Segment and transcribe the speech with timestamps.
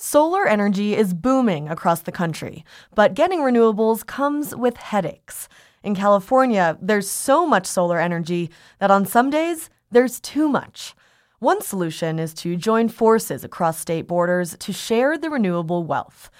[0.00, 2.64] Solar energy is booming across the country,
[2.94, 5.48] but getting renewables comes with headaches.
[5.82, 8.48] In California, there's so much solar energy
[8.78, 10.94] that on some days, there's too much.
[11.40, 16.30] One solution is to join forces across state borders to share the renewable wealth.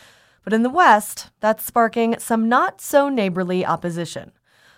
[0.45, 4.31] But in the West, that's sparking some not so neighborly opposition.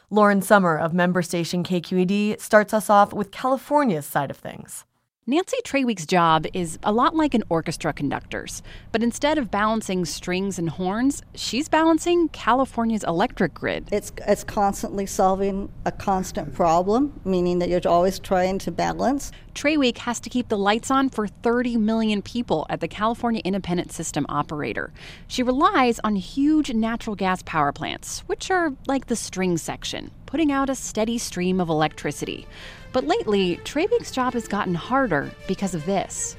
[0.08, 4.86] Lauren Sommer of member station KQED starts us off with California's side of things.
[5.30, 10.58] Nancy Traweek's job is a lot like an orchestra conductor's, but instead of balancing strings
[10.58, 13.88] and horns, she's balancing California's electric grid.
[13.92, 19.30] It's it's constantly solving a constant problem, meaning that you're always trying to balance.
[19.54, 23.92] Traweek has to keep the lights on for 30 million people at the California Independent
[23.92, 24.92] System Operator.
[25.28, 30.52] She relies on huge natural gas power plants, which are like the string section, putting
[30.52, 32.46] out a steady stream of electricity.
[32.92, 36.36] But lately, Traweek's job has gotten harder because of this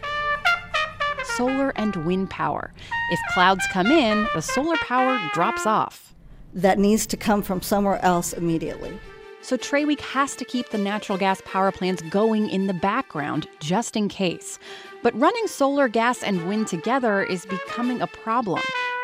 [1.38, 2.74] solar and wind power.
[3.12, 6.14] If clouds come in, the solar power drops off.
[6.54, 9.00] That needs to come from somewhere else immediately.
[9.42, 13.96] So Traweek has to keep the natural gas power plants going in the background just
[13.96, 14.60] in case.
[15.02, 18.62] But running solar, gas, and wind together is becoming a problem.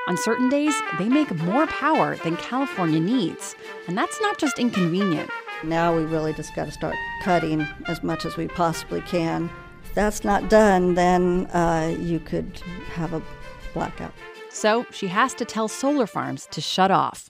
[0.08, 3.55] On certain days, they make more power than California needs.
[3.88, 5.30] And that's not just inconvenient.
[5.66, 9.49] Now we really just got to start cutting as much as we possibly can.
[9.83, 12.61] If that's not done, then uh, you could
[12.94, 13.22] have a
[13.73, 14.14] blackout.
[14.49, 17.30] So she has to tell solar farms to shut off.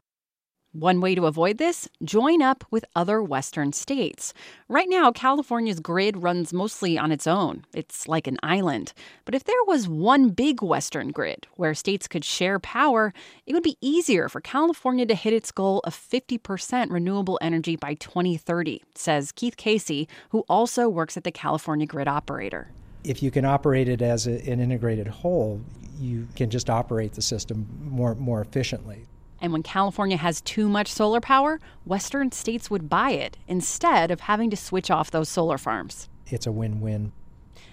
[0.80, 4.32] One way to avoid this join up with other Western states.
[4.70, 7.66] Right now, California's grid runs mostly on its own.
[7.74, 8.94] It's like an island.
[9.26, 13.12] But if there was one big Western grid where states could share power,
[13.48, 17.96] it would be easier for California to hit its goal of 50% renewable energy by
[17.96, 22.70] 2030, says Keith Casey, who also works at the California Grid Operator.
[23.04, 25.60] If you can operate it as a, an integrated whole,
[26.00, 29.08] you can just operate the system more, more efficiently.
[29.42, 34.22] And when California has too much solar power, Western states would buy it instead of
[34.22, 36.10] having to switch off those solar farms.
[36.28, 37.12] It's a win win.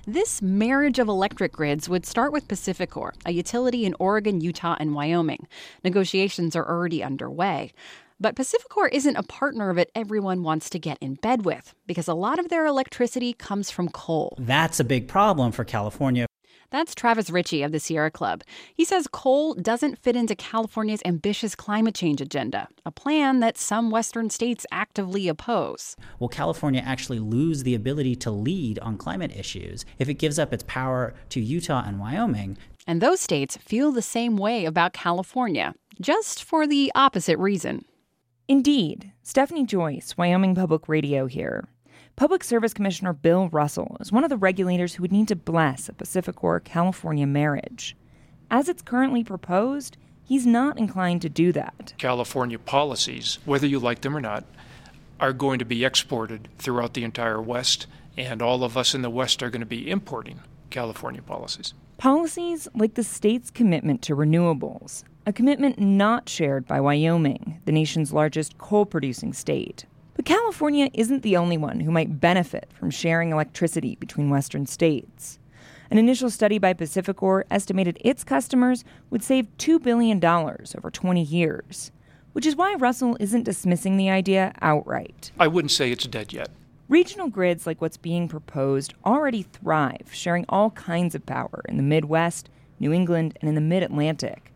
[0.06, 4.94] This marriage of electric grids would start with PacifiCorp, a utility in Oregon, Utah, and
[4.94, 5.46] Wyoming.
[5.82, 7.72] Negotiations are already underway.
[8.20, 12.14] But PacifiCorp isn't a partner that everyone wants to get in bed with because a
[12.14, 14.36] lot of their electricity comes from coal.
[14.38, 16.26] That's a big problem for California.
[16.70, 18.42] That's Travis Ritchie of the Sierra Club.
[18.74, 23.90] He says coal doesn't fit into California's ambitious climate change agenda, a plan that some
[23.90, 25.96] Western states actively oppose.
[26.18, 30.52] Will California actually lose the ability to lead on climate issues if it gives up
[30.52, 32.56] its power to Utah and Wyoming?
[32.86, 37.84] And those states feel the same way about California, just for the opposite reason.
[38.46, 39.12] Indeed.
[39.22, 41.66] Stephanie Joyce, Wyoming Public Radio here.
[42.16, 45.88] Public Service Commissioner Bill Russell is one of the regulators who would need to bless
[45.88, 47.96] a PacifiCorp California marriage.
[48.52, 51.92] As it's currently proposed, he's not inclined to do that.
[51.98, 54.44] California policies, whether you like them or not,
[55.18, 59.10] are going to be exported throughout the entire West, and all of us in the
[59.10, 60.38] West are going to be importing
[60.70, 61.74] California policies.
[61.98, 68.12] Policies like the state's commitment to renewables, a commitment not shared by Wyoming, the nation's
[68.12, 69.84] largest coal producing state.
[70.24, 75.38] But California isn't the only one who might benefit from sharing electricity between Western states.
[75.90, 81.92] An initial study by PacifiCorp estimated its customers would save $2 billion over 20 years,
[82.32, 85.30] which is why Russell isn't dismissing the idea outright.
[85.38, 86.48] I wouldn't say it's dead yet.
[86.88, 91.82] Regional grids like what's being proposed already thrive, sharing all kinds of power in the
[91.82, 92.48] Midwest,
[92.80, 94.54] New England, and in the Mid Atlantic.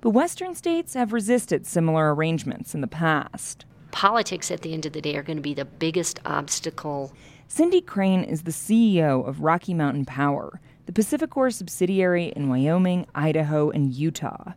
[0.00, 4.92] But Western states have resisted similar arrangements in the past politics at the end of
[4.92, 7.12] the day are going to be the biggest obstacle.
[7.48, 13.70] Cindy Crane is the CEO of Rocky Mountain Power, the PacifiCorp subsidiary in Wyoming, Idaho,
[13.70, 14.52] and Utah.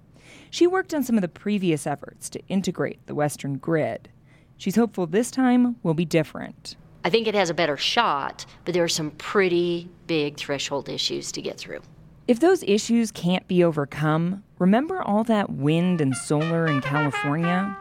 [0.49, 4.09] She worked on some of the previous efforts to integrate the Western grid.
[4.57, 6.75] She's hopeful this time will be different.
[7.03, 11.31] I think it has a better shot, but there are some pretty big threshold issues
[11.33, 11.81] to get through.
[12.27, 17.77] If those issues can't be overcome, remember all that wind and solar in California?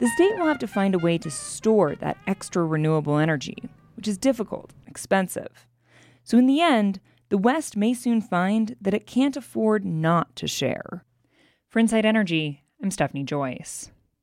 [0.00, 4.08] The state will have to find a way to store that extra renewable energy, which
[4.08, 5.66] is difficult, expensive.
[6.24, 10.48] So, in the end, the West may soon find that it can't afford not to
[10.48, 11.04] share.
[11.68, 13.90] For Inside Energy, I'm Stephanie Joyce.